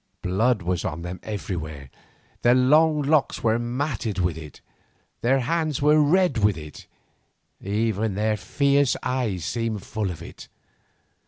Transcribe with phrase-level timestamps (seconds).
[0.23, 1.91] Blood was on them everywhere,
[2.41, 4.59] their long locks were matted with it,
[5.21, 6.87] their hands were red with it,
[7.61, 10.47] even their fierce eyes seemed full of it.